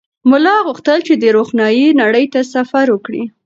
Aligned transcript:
ملا 0.29 0.55
غوښتل 0.67 0.99
چې 1.07 1.13
د 1.17 1.25
روښنایۍ 1.37 1.87
نړۍ 2.01 2.25
ته 2.33 2.39
سفر 2.53 2.85
وکړي. 2.91 3.23